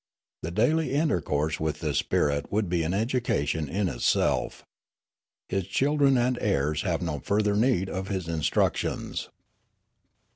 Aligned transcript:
The 0.41 0.49
daily 0.49 0.93
intercourse 0.93 1.59
with 1.59 1.81
his 1.81 1.97
spirit 1.99 2.51
would 2.51 2.67
be 2.69 2.81
an 2.81 2.91
education 2.91 3.69
in 3.69 3.87
itself. 3.87 4.65
His 5.47 5.67
children 5.67 6.17
and 6.17 6.39
heirs 6.41 6.81
have 6.81 7.03
no 7.03 7.19
further 7.19 7.55
need 7.55 7.87
of 7.87 8.07
his 8.07 8.27
instructions.' 8.27 9.29